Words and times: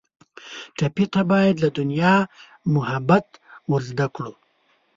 ټپي 0.77 1.05
ته 1.13 1.21
باید 1.31 1.55
له 1.63 1.69
دنیا 1.79 2.15
محبت 2.73 3.27
ور 3.69 3.81
زده 3.89 4.07
کړو. 4.15 4.33